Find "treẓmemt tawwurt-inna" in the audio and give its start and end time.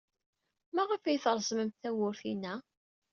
1.23-2.53